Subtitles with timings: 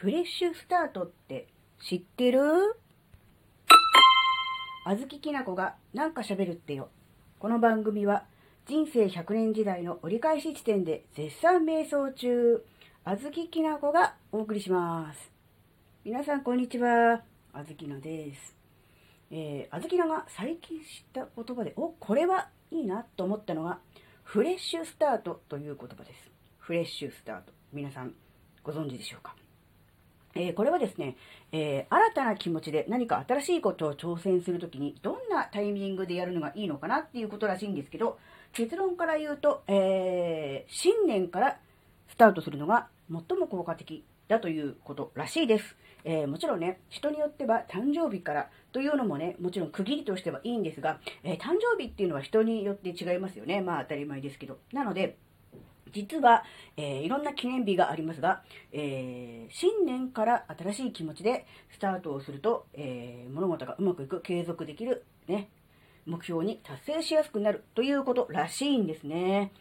[0.00, 1.46] フレッシュスタートって
[1.78, 2.40] 知ってる？
[4.86, 6.88] あずききなこがなんか喋るってよ。
[7.38, 8.24] この番組は
[8.66, 12.64] 人生100年時代の折り返し地点で絶賛瞑想中、
[13.04, 15.30] あずききなこがお送りします。
[16.02, 17.20] 皆さんこんにちは。
[17.52, 18.56] あずきなです。
[19.30, 23.80] えー、あずきなが最近知った言葉で、お、これはいいなと思ったのが、
[24.24, 26.30] フレッシュスタートという言葉です。
[26.58, 27.52] フレッシュスタート。
[27.74, 28.14] 皆さん
[28.64, 29.36] ご存知でしょうか？
[30.34, 31.16] えー、これはですね、
[31.52, 38.18] えー、新たな気持ちで何か新しいことを挑戦するときにどんなタイミングでやるのがいいのかなっていうことらしいんですけど、
[38.52, 41.58] 結論から言うと、えー、新年から
[42.08, 45.76] スタートするのが最も効果的だということらしいです。
[46.04, 53.60] えー、もちろんね、人によっては誕生日からというのもね、もちろん区切りとしてはいいんですが、え誕生日っていうのは人によって違いますよね。
[53.60, 54.58] まあ当たり前ですけど。
[54.72, 55.16] なので、
[55.92, 56.44] 実は、
[56.76, 65.48] えー、いろんな記念日がありますが、えー、新年から新しい気持ちでスタートをすると、えー、物事がうまくいく、継続できる、ね、
[66.06, 69.52] 目標に達成しやすくなるということらしいんですね。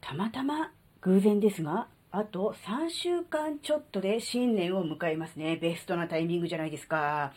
[0.00, 0.72] たまたま
[1.02, 5.56] 偶然ですが、あと3週間ちょっとで新年を迎えますね。
[5.56, 7.32] ベストなタイミングじゃないですか。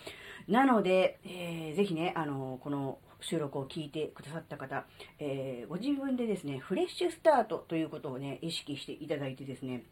[0.48, 4.86] なので、えー、ぜひね、あの、この収録を聞いてくださった方、
[5.20, 9.84] えー、ご自分でですね、フレッシュスタートということをね、意識していただいてですね、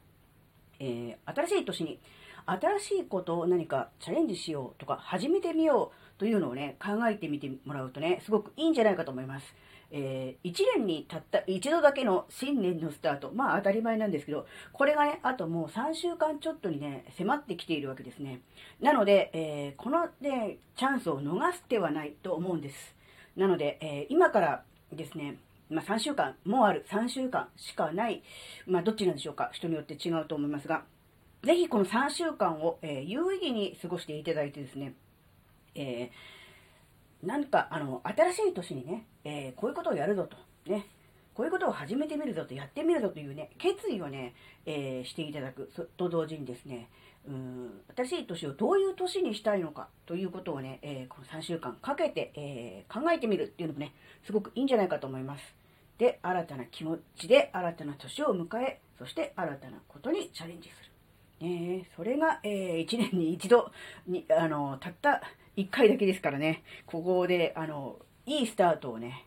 [0.80, 2.00] えー、新しい年に、
[2.46, 9.56] 新しいことを何かチャレンジしようとか、始めてみようというのをね、考えてみてもらうとね、すごくいいんじゃないかと思います。
[9.94, 13.32] えー、1年にたった一度だけの新年のスタート。
[13.34, 18.40] まあ当たり前なんですけど、これがね、あともう3週間ちょっとにね、迫ってきているわけですね。
[18.80, 22.96] なので、えー、このね、チャンスを逃す手はないと思うんです。
[23.36, 25.38] なので、えー、今からですね、
[25.70, 28.22] まあ、3週間もある、3週間しかない、
[28.68, 30.84] まあ、どっちなんでしょうか、人によって違うと思いますが、
[31.44, 34.94] ぜひこの3週間を、えー、有意義に過ごしていただいてですね、
[35.76, 40.38] えー、なんか、あの、新しい年にね、えー、こういうことをやるぞと、
[40.70, 40.86] ね、
[41.34, 44.34] こういうことを始めてみるぞと、やってみるぞというね、決意をね、
[44.66, 46.90] えー、していただくと同時にですね、
[47.28, 53.94] うん新しい年をどういう年にしたいのかということをね、えー、この3週間かけて、えー、考えてみるっていうのもね、
[54.26, 55.44] すごくいいんじゃないかと思います。
[56.00, 60.76] で、新たな気持ちで新たな年を迎え、そして新たなことにチャレンジす
[61.42, 61.48] る。
[61.48, 63.72] ね、それが、えー、1年に一度
[64.08, 65.22] に、あの、たった
[65.58, 69.26] 1回だけですからね、ここで、あの、いいスタートをね、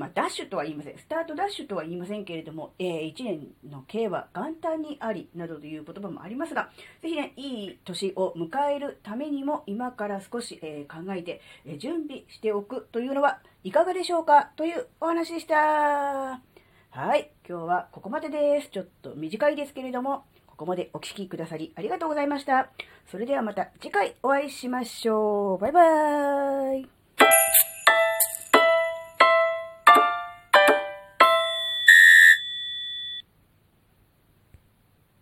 [0.00, 0.96] まあ、ダッシュとは言いません。
[0.96, 6.70] スタートダッシュとは言いませんけれども、えー、1年の計は元旦にあり、などという言葉もありますが、
[7.02, 15.54] ぜひね、いい年を迎えるためにも、今から少し、えー、考えて、えー、準備しておくというのはいかがでしょうかというお話でした。
[15.54, 18.70] はい、今日はここまでです。
[18.70, 22.70] ちょっと短いですけれども、ここまでお聴きくださりありがとうございました。
[23.10, 25.58] それではまた次回お会いしましょう。
[25.58, 26.99] バイバーイ。